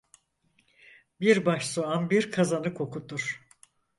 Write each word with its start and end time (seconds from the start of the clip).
Bir 1.21 1.45
baş 1.45 1.65
soğan 1.67 2.09
bir 2.09 2.31
kazanı 2.31 2.73
kokutur. 2.73 3.47